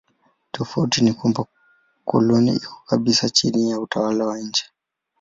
Tofauti 0.51 1.03
ni 1.03 1.13
kwamba 1.13 1.45
koloni 2.05 2.51
liko 2.51 2.83
kabisa 2.87 3.29
chini 3.29 3.71
ya 3.71 3.79
utawala 3.79 4.25
wa 4.25 4.37
nje. 4.37 4.63